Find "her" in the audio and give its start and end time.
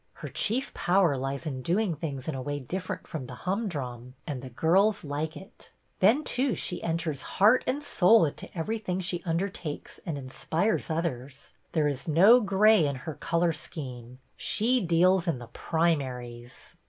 0.13-0.29, 13.05-13.13